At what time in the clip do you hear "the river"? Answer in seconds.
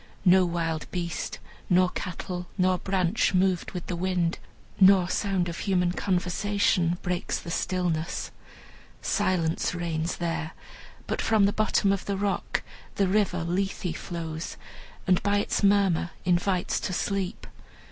12.95-13.43